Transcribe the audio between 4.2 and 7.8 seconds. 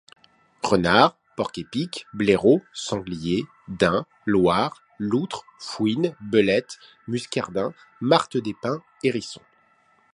loir, loutre, fouine, belette, muscardin,